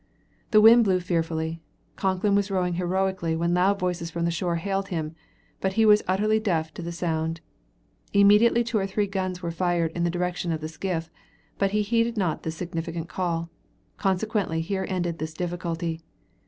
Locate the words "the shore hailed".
4.25-4.87